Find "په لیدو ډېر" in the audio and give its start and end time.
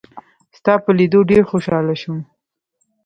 0.83-1.43